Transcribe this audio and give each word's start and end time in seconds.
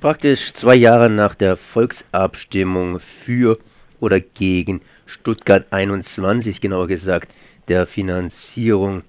Praktisch 0.00 0.54
zwei 0.54 0.76
Jahre 0.76 1.10
nach 1.10 1.34
der 1.34 1.58
Volksabstimmung 1.58 3.00
für 3.00 3.58
oder 4.00 4.18
gegen 4.18 4.80
Stuttgart 5.04 5.66
21, 5.68 6.62
genauer 6.62 6.86
gesagt, 6.86 7.30
der 7.68 7.86
Finanzierung, 7.86 9.02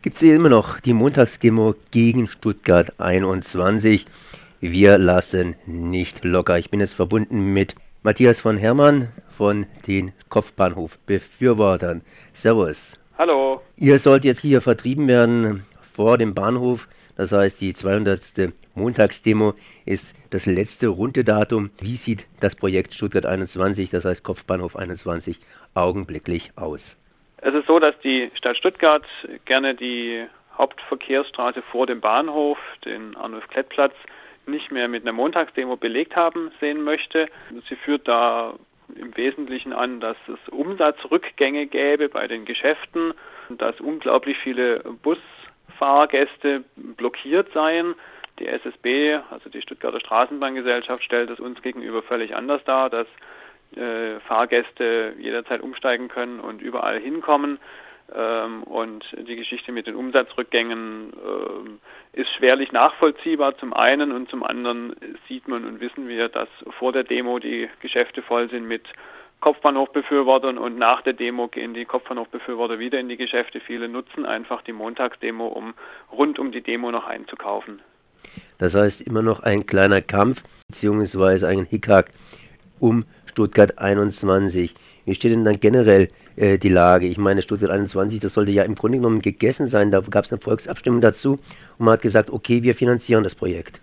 gibt 0.00 0.16
es 0.16 0.22
immer 0.22 0.48
noch 0.48 0.80
die 0.80 0.94
Montagsdemo 0.94 1.74
gegen 1.90 2.26
Stuttgart 2.26 2.98
21. 2.98 4.06
Wir 4.60 4.96
lassen 4.96 5.56
nicht 5.66 6.24
locker. 6.24 6.58
Ich 6.58 6.70
bin 6.70 6.80
jetzt 6.80 6.94
verbunden 6.94 7.52
mit 7.52 7.74
Matthias 8.02 8.40
von 8.40 8.56
Hermann 8.56 9.08
von 9.36 9.66
den 9.86 10.12
Kopfbahnhof-Befürwortern. 10.30 12.00
Servus. 12.32 12.94
Hallo. 13.18 13.60
Ihr 13.76 13.98
sollt 13.98 14.24
jetzt 14.24 14.40
hier 14.40 14.62
vertrieben 14.62 15.06
werden 15.06 15.66
vor 15.82 16.16
dem 16.16 16.32
Bahnhof. 16.32 16.88
Das 17.16 17.32
heißt, 17.32 17.60
die 17.60 17.74
200. 17.74 18.52
Montagsdemo 18.74 19.54
ist 19.84 20.14
das 20.30 20.46
letzte 20.46 20.88
runde 20.88 21.24
Datum. 21.24 21.70
Wie 21.80 21.96
sieht 21.96 22.26
das 22.40 22.56
Projekt 22.56 22.94
Stuttgart 22.94 23.26
21, 23.26 23.90
das 23.90 24.04
heißt 24.04 24.24
Kopfbahnhof 24.24 24.76
21, 24.76 25.38
augenblicklich 25.74 26.52
aus? 26.56 26.96
Es 27.38 27.54
ist 27.54 27.66
so, 27.66 27.78
dass 27.78 27.98
die 28.00 28.30
Stadt 28.34 28.56
Stuttgart 28.56 29.04
gerne 29.44 29.74
die 29.74 30.24
Hauptverkehrsstraße 30.56 31.62
vor 31.62 31.86
dem 31.86 32.00
Bahnhof, 32.00 32.58
den 32.84 33.16
Arnulf-Klett-Platz, 33.16 33.94
nicht 34.46 34.70
mehr 34.70 34.88
mit 34.88 35.02
einer 35.02 35.12
Montagsdemo 35.12 35.76
belegt 35.76 36.16
haben 36.16 36.50
sehen 36.60 36.82
möchte. 36.82 37.28
Sie 37.68 37.76
führt 37.76 38.06
da 38.08 38.54
im 38.96 39.16
Wesentlichen 39.16 39.72
an, 39.72 40.00
dass 40.00 40.16
es 40.28 40.52
Umsatzrückgänge 40.52 41.66
gäbe 41.66 42.08
bei 42.08 42.26
den 42.26 42.44
Geschäften, 42.44 43.14
dass 43.48 43.80
unglaublich 43.80 44.36
viele 44.42 44.82
Busfahrgäste 45.80 46.64
blockiert 46.76 47.52
seien. 47.52 47.94
Die 48.38 48.46
SSB, 48.46 49.18
also 49.30 49.50
die 49.50 49.62
Stuttgarter 49.62 50.00
Straßenbahngesellschaft, 50.00 51.02
stellt 51.02 51.30
es 51.30 51.40
uns 51.40 51.60
gegenüber 51.62 52.02
völlig 52.02 52.34
anders 52.36 52.62
dar, 52.64 52.90
dass 52.90 53.06
äh, 53.76 54.20
Fahrgäste 54.20 55.14
jederzeit 55.18 55.62
umsteigen 55.62 56.08
können 56.08 56.40
und 56.40 56.62
überall 56.62 56.98
hinkommen. 56.98 57.58
Ähm, 58.14 58.62
und 58.64 59.04
die 59.16 59.36
Geschichte 59.36 59.72
mit 59.72 59.86
den 59.86 59.94
Umsatzrückgängen 59.94 61.12
äh, 62.14 62.20
ist 62.20 62.30
schwerlich 62.34 62.72
nachvollziehbar 62.72 63.56
zum 63.58 63.72
einen 63.72 64.12
und 64.12 64.28
zum 64.28 64.42
anderen 64.42 64.94
sieht 65.28 65.48
man 65.48 65.64
und 65.64 65.80
wissen 65.80 66.08
wir, 66.08 66.28
dass 66.28 66.48
vor 66.78 66.92
der 66.92 67.04
Demo 67.04 67.38
die 67.38 67.68
Geschäfte 67.80 68.22
voll 68.22 68.50
sind 68.50 68.66
mit 68.66 68.86
Kopfbahnhofbefürwortern 69.40 70.58
und 70.58 70.78
nach 70.78 71.02
der 71.02 71.14
Demo 71.14 71.48
gehen 71.48 71.74
die 71.74 71.84
Kopfbahnhofbefürworter 71.84 72.78
wieder 72.78 73.00
in 73.00 73.08
die 73.08 73.16
Geschäfte. 73.16 73.60
Viele 73.60 73.88
nutzen 73.88 74.26
einfach 74.26 74.62
die 74.62 74.72
Montagsdemo, 74.72 75.46
um 75.46 75.74
rund 76.12 76.38
um 76.38 76.52
die 76.52 76.60
Demo 76.60 76.90
noch 76.90 77.06
einzukaufen. 77.06 77.80
Das 78.58 78.74
heißt 78.74 79.02
immer 79.02 79.22
noch 79.22 79.40
ein 79.40 79.66
kleiner 79.66 80.02
Kampf 80.02 80.42
beziehungsweise 80.68 81.48
ein 81.48 81.64
Hickhack 81.64 82.10
um 82.78 83.04
Stuttgart 83.26 83.78
21. 83.78 84.74
Wie 85.06 85.14
steht 85.14 85.32
denn 85.32 85.44
dann 85.44 85.60
generell 85.60 86.08
äh, 86.36 86.58
die 86.58 86.68
Lage? 86.68 87.06
Ich 87.06 87.18
meine, 87.18 87.42
Stuttgart 87.42 87.70
21, 87.70 88.20
das 88.20 88.34
sollte 88.34 88.50
ja 88.50 88.64
im 88.64 88.74
Grunde 88.74 88.98
genommen 88.98 89.22
gegessen 89.22 89.66
sein. 89.66 89.90
Da 89.90 90.00
gab 90.00 90.24
es 90.24 90.32
eine 90.32 90.40
Volksabstimmung 90.40 91.00
dazu 91.00 91.32
und 91.78 91.84
man 91.84 91.94
hat 91.94 92.02
gesagt, 92.02 92.30
okay, 92.30 92.62
wir 92.62 92.74
finanzieren 92.74 93.24
das 93.24 93.34
Projekt. 93.34 93.80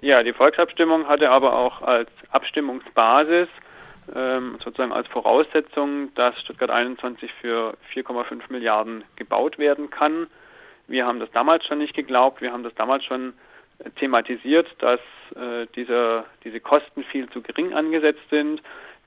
Ja, 0.00 0.22
die 0.22 0.32
Volksabstimmung 0.32 1.06
hatte 1.08 1.30
aber 1.30 1.56
auch 1.56 1.82
als 1.82 2.08
Abstimmungsbasis 2.30 3.48
ähm, 4.14 4.58
sozusagen 4.62 4.92
als 4.92 5.08
Voraussetzung, 5.08 6.14
dass 6.14 6.38
Stuttgart 6.40 6.70
21 6.70 7.32
für 7.40 7.76
4,5 7.94 8.42
Milliarden 8.50 9.04
gebaut 9.16 9.58
werden 9.58 9.90
kann. 9.90 10.26
Wir 10.86 11.06
haben 11.06 11.20
das 11.20 11.30
damals 11.32 11.66
schon 11.66 11.78
nicht 11.78 11.94
geglaubt. 11.94 12.40
Wir 12.40 12.52
haben 12.52 12.62
das 12.62 12.74
damals 12.74 13.04
schon 13.04 13.34
thematisiert, 13.96 14.68
dass 14.78 15.00
äh, 15.34 15.66
diese, 15.74 16.24
diese 16.44 16.60
Kosten 16.60 17.04
viel 17.04 17.28
zu 17.28 17.42
gering 17.42 17.74
angesetzt 17.74 18.28
sind. 18.30 18.62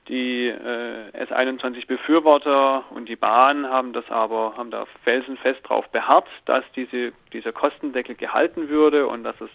Die 0.08 0.48
äh, 0.48 1.24
S21-Befürworter 1.24 2.84
und 2.90 3.08
die 3.08 3.16
Bahn 3.16 3.68
haben 3.68 3.92
das 3.92 4.10
aber, 4.10 4.54
haben 4.56 4.70
da 4.70 4.86
felsenfest 5.04 5.60
darauf 5.64 5.88
beharrt, 5.88 6.26
dass 6.46 6.64
diese, 6.74 7.12
dieser 7.32 7.52
Kostendeckel 7.52 8.16
gehalten 8.16 8.68
würde 8.68 9.06
und 9.06 9.24
dass 9.24 9.40
es 9.40 9.50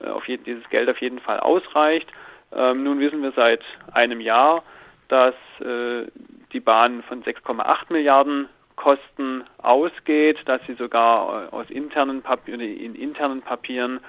äh, 0.00 0.08
auf 0.08 0.28
jeden, 0.28 0.44
dieses 0.44 0.68
Geld 0.70 0.88
auf 0.88 1.00
jeden 1.00 1.18
Fall 1.18 1.40
ausreicht. 1.40 2.12
Ähm, 2.54 2.84
nun 2.84 3.00
wissen 3.00 3.22
wir 3.22 3.32
seit 3.32 3.62
einem 3.92 4.20
Jahr, 4.20 4.62
dass 5.08 5.34
äh, 5.60 6.06
die 6.52 6.60
Bahn 6.60 7.02
von 7.02 7.22
6,8 7.22 7.92
Milliarden 7.92 8.48
Kosten 8.76 9.44
ausgeht, 9.58 10.38
dass 10.46 10.60
sie 10.66 10.74
sogar 10.74 11.46
äh, 11.46 11.54
aus 11.54 11.68
internen 11.70 12.22
Papieren, 12.22 12.60
in 12.60 12.94
internen 12.94 13.42
Papieren 13.42 14.00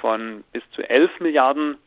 von 0.00 0.44
bis 0.52 0.62
zu 0.72 0.82
11 0.82 1.20
Milliarden 1.20 1.78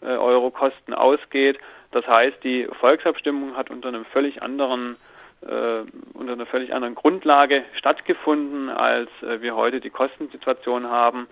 äh, 0.00 0.06
Euro 0.06 0.50
Kosten 0.50 0.94
ausgeht. 0.94 1.58
Das 1.90 2.06
heißt, 2.06 2.44
die 2.44 2.68
Volksabstimmung 2.80 3.56
hat 3.56 3.70
unter 3.70 3.88
einem 3.88 4.04
völlig 4.06 4.42
anderen 4.42 4.96
äh, 5.42 5.82
unter 6.14 6.32
einer 6.32 6.46
völlig 6.46 6.74
anderen 6.74 6.94
Grundlage 6.94 7.64
stattgefunden, 7.74 8.70
als 8.70 9.10
äh, 9.22 9.40
wir 9.40 9.54
heute 9.54 9.80
die 9.80 9.90
Kostensituation 9.90 10.88
haben. 10.88 11.28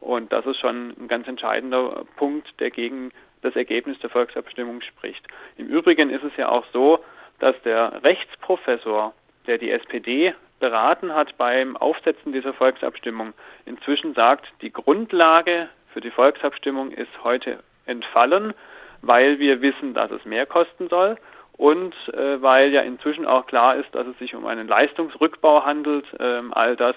Und 0.00 0.32
das 0.32 0.46
ist 0.46 0.58
schon 0.58 0.94
ein 0.98 1.08
ganz 1.08 1.26
entscheidender 1.26 2.04
Punkt, 2.16 2.48
der 2.60 2.70
gegen 2.70 3.10
das 3.42 3.56
Ergebnis 3.56 3.98
der 4.00 4.10
Volksabstimmung 4.10 4.80
spricht. 4.82 5.26
Im 5.56 5.66
Übrigen 5.66 6.10
ist 6.10 6.24
es 6.24 6.36
ja 6.36 6.48
auch 6.48 6.64
so, 6.72 7.04
dass 7.38 7.60
der 7.62 8.02
Rechtsprofessor, 8.02 9.14
der 9.46 9.58
die 9.58 9.70
SPD 9.70 10.34
beraten 10.60 11.14
hat 11.14 11.36
beim 11.38 11.76
Aufsetzen 11.76 12.32
dieser 12.32 12.52
Volksabstimmung, 12.52 13.32
inzwischen 13.64 14.14
sagt, 14.14 14.48
die 14.60 14.72
Grundlage 14.72 15.68
für 15.92 16.00
die 16.00 16.10
Volksabstimmung 16.10 16.90
ist 16.90 17.12
heute 17.22 17.60
entfallen, 17.86 18.54
weil 19.02 19.38
wir 19.38 19.62
wissen, 19.62 19.94
dass 19.94 20.10
es 20.10 20.24
mehr 20.24 20.46
kosten 20.46 20.88
soll 20.88 21.16
und 21.56 21.94
äh, 22.12 22.40
weil 22.42 22.70
ja 22.70 22.82
inzwischen 22.82 23.26
auch 23.26 23.46
klar 23.46 23.76
ist, 23.76 23.94
dass 23.94 24.06
es 24.06 24.18
sich 24.18 24.34
um 24.34 24.46
einen 24.46 24.68
Leistungsrückbau 24.68 25.64
handelt. 25.64 26.06
Ähm, 26.18 26.52
all 26.52 26.76
das 26.76 26.96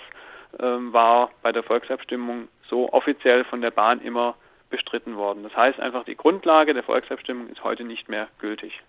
ähm, 0.59 0.93
war 0.93 1.31
bei 1.41 1.51
der 1.51 1.63
Volksabstimmung 1.63 2.47
so 2.67 2.91
offiziell 2.91 3.43
von 3.43 3.61
der 3.61 3.71
Bahn 3.71 4.01
immer 4.01 4.35
bestritten 4.71 5.15
worden. 5.15 5.43
Das 5.43 5.55
heißt 5.55 5.79
einfach, 5.79 6.05
die 6.05 6.15
Grundlage 6.15 6.73
der 6.73 6.83
Volksabstimmung 6.83 7.49
ist 7.49 7.63
heute 7.63 7.83
nicht 7.83 8.09
mehr 8.09 8.27
gültig. 8.39 8.81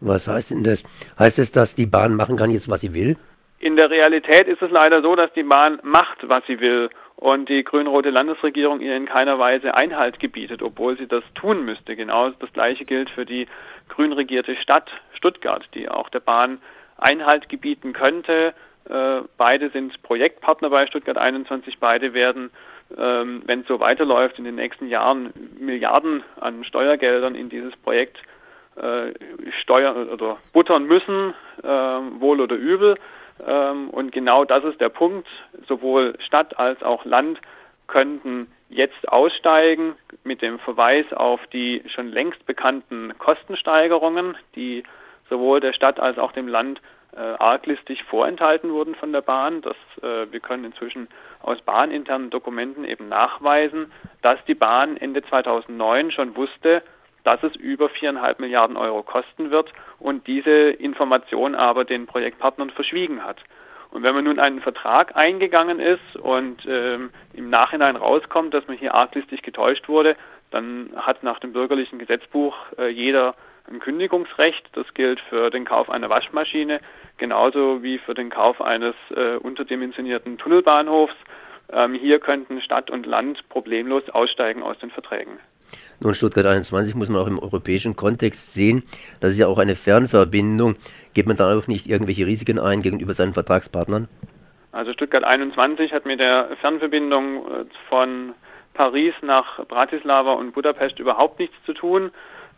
Was 0.00 0.28
heißt 0.28 0.52
denn 0.52 0.64
das? 0.64 0.84
Heißt 1.18 1.38
es, 1.38 1.52
dass 1.52 1.74
die 1.74 1.86
Bahn 1.86 2.14
machen 2.14 2.36
kann 2.36 2.50
jetzt, 2.50 2.70
was 2.70 2.80
sie 2.80 2.94
will? 2.94 3.16
In 3.58 3.76
der 3.76 3.90
Realität 3.90 4.46
ist 4.48 4.62
es 4.62 4.70
leider 4.70 5.02
so, 5.02 5.16
dass 5.16 5.32
die 5.32 5.42
Bahn 5.42 5.80
macht, 5.82 6.28
was 6.28 6.44
sie 6.46 6.60
will 6.60 6.90
und 7.16 7.48
die 7.48 7.64
grün-rote 7.64 8.10
Landesregierung 8.10 8.80
ihr 8.80 8.94
in 8.94 9.06
keiner 9.06 9.38
Weise 9.38 9.74
Einhalt 9.74 10.20
gebietet, 10.20 10.62
obwohl 10.62 10.98
sie 10.98 11.06
das 11.06 11.24
tun 11.34 11.64
müsste. 11.64 11.96
Genau 11.96 12.30
das 12.30 12.52
Gleiche 12.52 12.84
gilt 12.84 13.08
für 13.10 13.24
die 13.24 13.46
grün 13.88 14.12
regierte 14.12 14.54
Stadt 14.56 14.90
Stuttgart, 15.14 15.66
die 15.74 15.88
auch 15.88 16.10
der 16.10 16.20
Bahn 16.20 16.58
Einhalt 16.98 17.48
gebieten 17.48 17.92
könnte. 17.92 18.54
Äh, 18.88 19.22
beide 19.36 19.70
sind 19.70 20.00
Projektpartner 20.02 20.70
bei 20.70 20.86
Stuttgart 20.86 21.18
21. 21.18 21.78
Beide 21.78 22.12
werden, 22.12 22.50
ähm, 22.96 23.42
wenn 23.46 23.60
es 23.60 23.66
so 23.66 23.80
weiterläuft, 23.80 24.38
in 24.38 24.44
den 24.44 24.54
nächsten 24.54 24.88
Jahren 24.88 25.32
Milliarden 25.58 26.22
an 26.40 26.64
Steuergeldern 26.64 27.34
in 27.34 27.48
dieses 27.48 27.76
Projekt 27.76 28.18
äh, 28.76 29.12
steuern 29.62 30.08
oder 30.08 30.38
buttern 30.52 30.84
müssen, 30.84 31.34
äh, 31.62 31.66
wohl 31.66 32.40
oder 32.40 32.56
übel. 32.56 32.96
Ähm, 33.46 33.90
und 33.90 34.12
genau 34.12 34.44
das 34.44 34.64
ist 34.64 34.80
der 34.80 34.88
Punkt. 34.88 35.26
Sowohl 35.66 36.14
Stadt 36.20 36.58
als 36.58 36.82
auch 36.82 37.04
Land 37.04 37.40
könnten 37.86 38.48
jetzt 38.68 39.08
aussteigen 39.08 39.94
mit 40.24 40.42
dem 40.42 40.58
Verweis 40.58 41.06
auf 41.12 41.40
die 41.52 41.82
schon 41.86 42.08
längst 42.08 42.44
bekannten 42.46 43.12
Kostensteigerungen, 43.18 44.36
die 44.54 44.82
sowohl 45.28 45.60
der 45.60 45.72
Stadt 45.72 46.00
als 46.00 46.18
auch 46.18 46.32
dem 46.32 46.48
Land 46.48 46.80
äh, 47.16 47.20
arglistig 47.20 48.02
vorenthalten 48.04 48.72
wurden 48.72 48.94
von 48.94 49.12
der 49.12 49.22
Bahn. 49.22 49.62
Das, 49.62 49.76
äh, 50.02 50.30
wir 50.30 50.40
können 50.40 50.64
inzwischen 50.64 51.08
aus 51.46 51.60
bahninternen 51.62 52.30
Dokumenten 52.30 52.84
eben 52.84 53.08
nachweisen, 53.08 53.92
dass 54.22 54.38
die 54.46 54.54
Bahn 54.54 54.96
Ende 54.96 55.22
2009 55.22 56.10
schon 56.10 56.36
wusste, 56.36 56.82
dass 57.24 57.42
es 57.42 57.56
über 57.56 57.88
viereinhalb 57.88 58.38
Milliarden 58.40 58.76
Euro 58.76 59.02
kosten 59.02 59.50
wird 59.50 59.72
und 59.98 60.26
diese 60.26 60.50
Information 60.70 61.54
aber 61.54 61.84
den 61.84 62.06
Projektpartnern 62.06 62.70
verschwiegen 62.70 63.24
hat. 63.24 63.38
Und 63.90 64.02
wenn 64.02 64.14
man 64.14 64.24
nun 64.24 64.38
einen 64.38 64.60
Vertrag 64.60 65.16
eingegangen 65.16 65.80
ist 65.80 66.16
und 66.16 66.66
ähm, 66.68 67.10
im 67.34 67.48
Nachhinein 67.50 67.96
rauskommt, 67.96 68.52
dass 68.52 68.66
man 68.66 68.76
hier 68.76 68.94
arglistig 68.94 69.42
getäuscht 69.42 69.88
wurde, 69.88 70.16
dann 70.50 70.90
hat 70.96 71.22
nach 71.22 71.38
dem 71.38 71.52
bürgerlichen 71.52 71.98
Gesetzbuch 71.98 72.56
äh, 72.78 72.88
jeder 72.88 73.34
ein 73.68 73.80
Kündigungsrecht. 73.80 74.68
Das 74.74 74.92
gilt 74.94 75.20
für 75.20 75.50
den 75.50 75.64
Kauf 75.64 75.90
einer 75.90 76.10
Waschmaschine 76.10 76.80
genauso 77.18 77.82
wie 77.82 77.98
für 77.98 78.14
den 78.14 78.30
Kauf 78.30 78.60
eines 78.60 78.94
äh, 79.14 79.36
unterdimensionierten 79.36 80.38
Tunnelbahnhofs. 80.38 81.14
Ähm, 81.72 81.94
hier 81.94 82.20
könnten 82.20 82.60
Stadt 82.60 82.90
und 82.90 83.06
Land 83.06 83.48
problemlos 83.48 84.08
aussteigen 84.10 84.62
aus 84.62 84.78
den 84.78 84.90
Verträgen. 84.90 85.38
Nun, 85.98 86.14
Stuttgart 86.14 86.46
21 86.46 86.94
muss 86.94 87.08
man 87.08 87.20
auch 87.20 87.26
im 87.26 87.38
europäischen 87.38 87.96
Kontext 87.96 88.52
sehen. 88.52 88.84
Das 89.20 89.32
ist 89.32 89.38
ja 89.38 89.46
auch 89.46 89.58
eine 89.58 89.74
Fernverbindung. 89.74 90.76
Geht 91.14 91.26
man 91.26 91.36
da 91.36 91.56
auch 91.56 91.66
nicht 91.66 91.86
irgendwelche 91.86 92.26
Risiken 92.26 92.58
ein 92.58 92.82
gegenüber 92.82 93.14
seinen 93.14 93.32
Vertragspartnern? 93.32 94.08
Also 94.72 94.92
Stuttgart 94.92 95.24
21 95.24 95.92
hat 95.92 96.04
mit 96.04 96.20
der 96.20 96.50
Fernverbindung 96.60 97.46
äh, 97.46 97.64
von 97.88 98.34
Paris 98.74 99.14
nach 99.22 99.64
Bratislava 99.66 100.34
und 100.34 100.54
Budapest 100.54 100.98
überhaupt 100.98 101.38
nichts 101.38 101.56
zu 101.64 101.72
tun. 101.72 102.10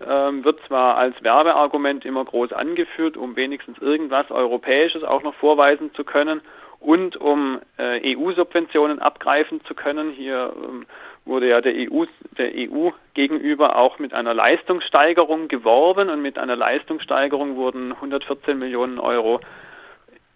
Ähm, 0.06 0.44
wird 0.44 0.60
zwar 0.66 0.96
als 0.96 1.14
Werbeargument 1.22 2.04
immer 2.04 2.24
groß 2.24 2.52
angeführt, 2.52 3.16
um 3.16 3.36
wenigstens 3.36 3.78
irgendwas 3.78 4.30
Europäisches 4.30 5.04
auch 5.04 5.22
noch 5.22 5.34
vorweisen 5.34 5.94
zu 5.94 6.04
können 6.04 6.40
und 6.80 7.16
um 7.16 7.60
äh, 7.76 8.16
EU-Subventionen 8.16 8.98
abgreifen 9.00 9.60
zu 9.64 9.74
können. 9.74 10.10
Hier 10.10 10.52
ähm, 10.56 10.86
wurde 11.24 11.48
ja 11.48 11.60
der 11.60 11.74
EU, 11.74 12.04
der 12.38 12.52
EU 12.54 12.90
gegenüber 13.14 13.76
auch 13.76 13.98
mit 13.98 14.14
einer 14.14 14.34
Leistungssteigerung 14.34 15.48
geworben 15.48 16.08
und 16.08 16.22
mit 16.22 16.38
einer 16.38 16.56
Leistungssteigerung 16.56 17.56
wurden 17.56 17.92
114 17.92 18.58
Millionen 18.58 18.98
Euro 18.98 19.40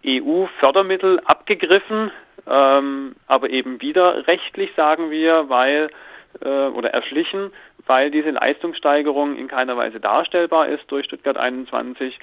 EU-Fördermittel 0.05 1.19
abgegriffen, 1.25 2.11
ähm, 2.47 3.15
aber 3.27 3.49
eben 3.49 3.81
wieder 3.81 4.27
rechtlich, 4.27 4.71
sagen 4.75 5.11
wir, 5.11 5.49
weil 5.49 5.89
äh, 6.41 6.67
oder 6.67 6.93
erschlichen, 6.93 7.51
weil 7.85 8.11
diese 8.11 8.31
Leistungssteigerung 8.31 9.37
in 9.37 9.47
keiner 9.47 9.77
Weise 9.77 9.99
darstellbar 9.99 10.67
ist 10.67 10.83
durch 10.87 11.05
Stuttgart 11.05 11.37
21. 11.37 12.19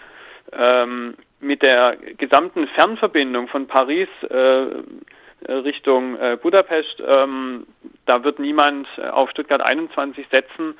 Ähm, 0.52 1.14
mit 1.40 1.62
der 1.62 1.96
gesamten 2.18 2.66
Fernverbindung 2.68 3.48
von 3.48 3.66
Paris 3.66 4.08
äh, 4.28 4.66
Richtung 5.48 6.18
äh, 6.18 6.36
Budapest, 6.40 7.02
ähm, 7.06 7.66
da 8.04 8.24
wird 8.24 8.38
niemand 8.38 8.86
auf 9.10 9.30
Stuttgart 9.30 9.62
21 9.62 10.26
setzen 10.30 10.74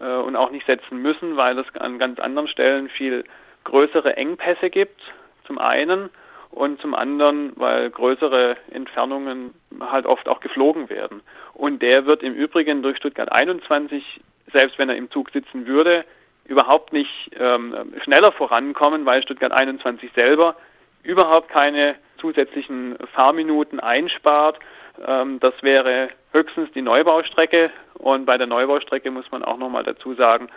äh, 0.00 0.04
und 0.04 0.36
auch 0.36 0.50
nicht 0.50 0.66
setzen 0.66 1.00
müssen, 1.00 1.36
weil 1.36 1.58
es 1.58 1.66
an 1.76 1.98
ganz 1.98 2.18
anderen 2.20 2.48
Stellen 2.48 2.88
viel 2.88 3.24
größere 3.64 4.16
Engpässe 4.16 4.70
gibt, 4.70 5.00
zum 5.46 5.58
einen 5.58 6.10
und 6.50 6.80
zum 6.80 6.94
anderen, 6.94 7.52
weil 7.56 7.90
größere 7.90 8.56
Entfernungen 8.70 9.54
halt 9.80 10.04
oft 10.04 10.28
auch 10.28 10.40
geflogen 10.40 10.90
werden. 10.90 11.22
Und 11.54 11.80
der 11.80 12.04
wird 12.04 12.22
im 12.22 12.34
Übrigen 12.34 12.82
durch 12.82 12.98
Stuttgart 12.98 13.32
21, 13.32 14.20
selbst 14.52 14.78
wenn 14.78 14.90
er 14.90 14.96
im 14.96 15.10
Zug 15.10 15.30
sitzen 15.30 15.66
würde, 15.66 16.04
überhaupt 16.52 16.92
nicht 16.92 17.30
ähm, 17.38 17.74
schneller 18.04 18.30
vorankommen, 18.32 19.06
weil 19.06 19.22
Stuttgart 19.22 19.52
21 19.52 20.12
selber 20.14 20.54
überhaupt 21.02 21.48
keine 21.48 21.96
zusätzlichen 22.18 22.96
Fahrminuten 23.14 23.80
einspart. 23.80 24.58
Ähm, 25.06 25.40
das 25.40 25.54
wäre 25.62 26.10
höchstens 26.32 26.70
die 26.72 26.82
Neubaustrecke. 26.82 27.70
Und 27.94 28.26
bei 28.26 28.36
der 28.36 28.46
Neubaustrecke 28.46 29.10
muss 29.10 29.30
man 29.30 29.42
auch 29.42 29.56
nochmal 29.56 29.84
dazu 29.84 30.14
sagen, 30.14 30.48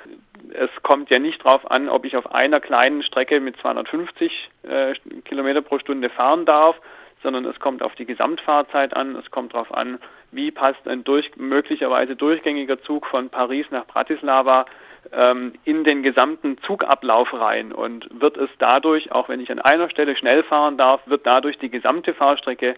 es 0.54 0.70
kommt 0.84 1.10
ja 1.10 1.20
nicht 1.20 1.46
darauf 1.46 1.70
an, 1.72 1.88
ob 1.88 2.04
ich 2.04 2.18
auf 2.18 2.34
einer 2.34 2.60
kleinen 2.60 3.02
Strecke 3.02 3.40
mit 3.40 3.56
250 3.58 4.50
äh, 4.64 4.94
Kilometer 5.24 5.62
pro 5.62 5.80
Stunde 5.80 6.10
fahren 6.10 6.46
darf, 6.46 6.76
sondern 7.24 7.46
es 7.46 7.58
kommt 7.60 7.82
auf 7.82 7.96
die 7.96 8.06
Gesamtfahrzeit 8.06 8.94
an. 8.96 9.16
Es 9.16 9.32
kommt 9.32 9.54
darauf 9.54 9.74
an, 9.74 10.00
wie 10.32 10.52
passt 10.52 10.86
ein 10.88 11.06
durch, 11.06 11.32
möglicherweise 11.38 12.18
durchgängiger 12.18 12.82
Zug 12.82 13.08
von 13.08 13.30
Paris 13.30 13.66
nach 13.72 13.88
Bratislava 13.88 14.66
in 15.12 15.84
den 15.84 16.04
gesamten 16.04 16.58
Zugablauf 16.66 17.34
rein 17.34 17.72
und 17.72 18.08
wird 18.20 18.38
es 18.38 18.50
dadurch, 18.60 19.12
auch 19.12 19.30
wenn 19.30 19.40
ich 19.40 19.52
an 19.52 19.60
einer 19.60 19.90
Stelle 19.90 20.16
schnell 20.16 20.44
fahren 20.44 20.78
darf, 20.78 21.02
wird 21.06 21.26
dadurch 21.26 21.58
die 21.60 21.70
gesamte 21.70 22.14
Fahrstrecke 22.14 22.76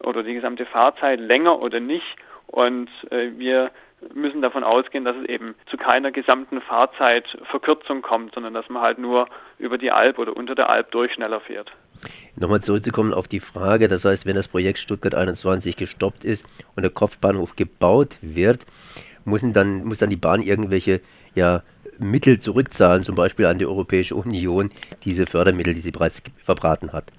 oder 0.00 0.22
die 0.22 0.34
gesamte 0.34 0.66
Fahrzeit 0.66 1.20
länger 1.20 1.60
oder 1.60 1.80
nicht 1.80 2.16
und 2.46 2.88
äh, 3.10 3.30
wir 3.36 3.70
müssen 4.14 4.42
davon 4.42 4.62
ausgehen, 4.62 5.04
dass 5.04 5.16
es 5.16 5.28
eben 5.28 5.54
zu 5.70 5.76
keiner 5.76 6.10
gesamten 6.10 6.60
Fahrzeitverkürzung 6.60 8.02
kommt, 8.02 8.34
sondern 8.34 8.54
dass 8.54 8.68
man 8.68 8.82
halt 8.82 8.98
nur 8.98 9.26
über 9.58 9.78
die 9.78 9.90
Alp 9.90 10.18
oder 10.18 10.36
unter 10.36 10.54
der 10.54 10.68
Alp 10.68 10.90
durch 10.90 11.12
schneller 11.14 11.40
fährt. 11.40 11.70
Nochmal 12.38 12.60
zurückzukommen 12.60 13.14
auf 13.14 13.26
die 13.26 13.40
Frage, 13.40 13.88
das 13.88 14.04
heißt, 14.04 14.26
wenn 14.26 14.36
das 14.36 14.48
Projekt 14.48 14.78
Stuttgart 14.78 15.14
21 15.14 15.76
gestoppt 15.76 16.24
ist 16.24 16.46
und 16.76 16.82
der 16.82 16.92
Kopfbahnhof 16.92 17.56
gebaut 17.56 18.18
wird, 18.20 18.66
müssen 19.26 19.52
dann, 19.52 19.84
muss 19.84 19.98
dann 19.98 20.10
die 20.10 20.16
Bahn 20.16 20.42
irgendwelche 20.42 21.00
ja, 21.34 21.62
Mittel 21.98 22.38
zurückzahlen, 22.38 23.02
zum 23.02 23.14
Beispiel 23.14 23.46
an 23.46 23.58
die 23.58 23.66
Europäische 23.66 24.14
Union, 24.14 24.70
diese 25.04 25.26
Fördermittel, 25.26 25.74
die 25.74 25.80
sie 25.80 25.90
bereits 25.90 26.22
verbraten 26.42 26.92
hat. 26.92 27.12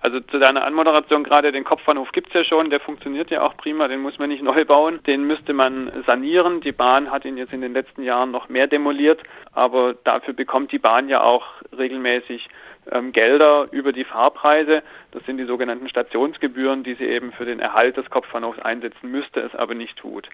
Also 0.00 0.20
zu 0.20 0.38
deiner 0.38 0.64
Anmoderation 0.64 1.24
gerade, 1.24 1.50
den 1.50 1.64
Kopfbahnhof 1.64 2.12
gibt 2.12 2.28
es 2.28 2.34
ja 2.34 2.44
schon, 2.44 2.70
der 2.70 2.78
funktioniert 2.78 3.30
ja 3.30 3.42
auch 3.42 3.56
prima, 3.56 3.88
den 3.88 4.00
muss 4.00 4.18
man 4.18 4.28
nicht 4.28 4.44
neu 4.44 4.64
bauen, 4.64 5.00
den 5.08 5.24
müsste 5.24 5.52
man 5.52 5.90
sanieren. 6.06 6.60
Die 6.60 6.70
Bahn 6.70 7.10
hat 7.10 7.24
ihn 7.24 7.36
jetzt 7.36 7.52
in 7.52 7.62
den 7.62 7.72
letzten 7.72 8.04
Jahren 8.04 8.30
noch 8.30 8.48
mehr 8.48 8.68
demoliert, 8.68 9.20
aber 9.52 9.94
dafür 10.04 10.34
bekommt 10.34 10.70
die 10.70 10.78
Bahn 10.78 11.08
ja 11.08 11.22
auch 11.22 11.44
regelmäßig 11.76 12.48
ähm, 12.92 13.12
Gelder 13.12 13.68
über 13.70 13.92
die 13.92 14.04
Fahrpreise. 14.04 14.82
Das 15.12 15.24
sind 15.24 15.38
die 15.38 15.44
sogenannten 15.44 15.88
Stationsgebühren, 15.88 16.82
die 16.82 16.94
sie 16.94 17.06
eben 17.06 17.32
für 17.32 17.44
den 17.44 17.60
Erhalt 17.60 17.96
des 17.96 18.08
Kopfbahnhofs 18.10 18.58
einsetzen 18.58 19.10
müsste, 19.10 19.40
es 19.40 19.54
aber 19.54 19.74
nicht 19.74 19.96
tut 19.96 20.28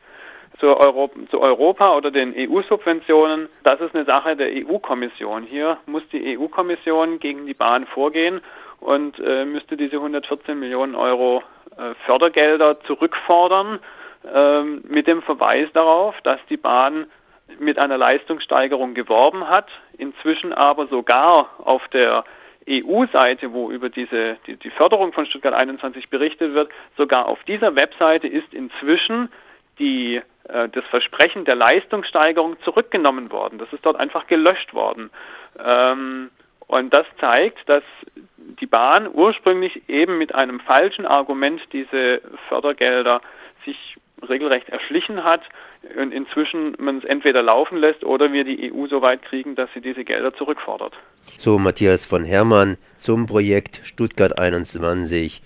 zu, 0.60 0.76
Euro, 0.76 1.10
zu 1.30 1.40
Europa 1.40 1.96
oder 1.96 2.10
den 2.10 2.34
EU-Subventionen, 2.36 3.48
das 3.64 3.80
ist 3.80 3.94
eine 3.94 4.04
Sache 4.04 4.36
der 4.36 4.48
EU-Kommission. 4.48 5.42
Hier 5.42 5.78
muss 5.86 6.06
die 6.12 6.38
EU-Kommission 6.38 7.18
gegen 7.18 7.46
die 7.46 7.54
Bahn 7.54 7.86
vorgehen 7.86 8.40
und 8.80 9.18
äh, 9.18 9.44
müsste 9.44 9.76
diese 9.76 9.96
114 9.96 10.58
Millionen 10.58 10.94
Euro 10.94 11.42
äh, 11.76 11.94
Fördergelder 12.06 12.80
zurückfordern 12.82 13.80
äh, 14.32 14.62
mit 14.62 15.06
dem 15.06 15.22
Verweis 15.22 15.68
darauf, 15.72 16.14
dass 16.22 16.38
die 16.48 16.56
Bahn 16.56 17.06
mit 17.58 17.78
einer 17.78 17.98
Leistungssteigerung 17.98 18.94
geworben 18.94 19.48
hat, 19.48 19.68
inzwischen 19.98 20.52
aber 20.52 20.86
sogar 20.86 21.50
auf 21.58 21.86
der 21.88 22.24
EU-Seite, 22.68 23.52
wo 23.52 23.70
über 23.70 23.88
diese 23.88 24.36
die, 24.46 24.56
die 24.56 24.70
Förderung 24.70 25.12
von 25.12 25.26
Stuttgart 25.26 25.54
21 25.54 26.08
berichtet 26.08 26.54
wird, 26.54 26.70
sogar 26.96 27.26
auf 27.26 27.42
dieser 27.44 27.76
Webseite 27.76 28.26
ist 28.26 28.52
inzwischen 28.54 29.30
die 29.78 30.20
äh, 30.48 30.68
das 30.68 30.84
Versprechen 30.86 31.44
der 31.44 31.56
Leistungssteigerung 31.56 32.60
zurückgenommen 32.62 33.30
worden. 33.30 33.58
Das 33.58 33.72
ist 33.72 33.84
dort 33.84 33.96
einfach 33.96 34.26
gelöscht 34.26 34.74
worden. 34.74 35.10
Ähm, 35.62 36.30
und 36.66 36.92
das 36.94 37.06
zeigt, 37.20 37.68
dass 37.68 37.84
die 38.36 38.66
Bahn 38.66 39.08
ursprünglich 39.12 39.88
eben 39.88 40.18
mit 40.18 40.34
einem 40.34 40.60
falschen 40.60 41.06
Argument 41.06 41.60
diese 41.72 42.22
Fördergelder 42.48 43.20
sich 43.64 43.96
regelrecht 44.28 44.68
erschlichen 44.68 45.24
hat 45.24 45.42
und 45.96 46.12
inzwischen 46.12 46.76
man 46.78 46.98
es 46.98 47.04
entweder 47.04 47.42
laufen 47.42 47.78
lässt 47.78 48.04
oder 48.04 48.32
wir 48.32 48.44
die 48.44 48.72
EU 48.72 48.86
so 48.86 49.02
weit 49.02 49.22
kriegen, 49.22 49.54
dass 49.54 49.68
sie 49.74 49.80
diese 49.80 50.04
Gelder 50.04 50.34
zurückfordert. 50.34 50.94
So, 51.38 51.58
Matthias 51.58 52.06
von 52.06 52.24
Hermann 52.24 52.76
zum 52.96 53.26
Projekt 53.26 53.80
Stuttgart 53.84 54.38
21. 54.38 55.42